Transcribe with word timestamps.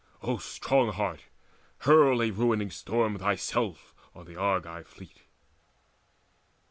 O 0.23 0.37
strong 0.39 0.93
heart, 0.93 1.25
hurl 1.81 2.23
A 2.23 2.31
ruining 2.31 2.71
storm 2.71 3.19
thyself 3.19 3.93
on 4.15 4.25
the 4.25 4.35
Argive 4.35 4.87
fleet." 4.87 5.25